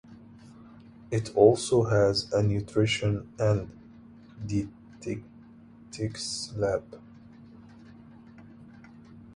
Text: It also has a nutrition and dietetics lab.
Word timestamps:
It 1.11 1.29
also 1.35 1.83
has 1.83 2.33
a 2.33 2.41
nutrition 2.41 3.31
and 3.37 3.69
dietetics 4.47 6.51
lab. 6.55 6.99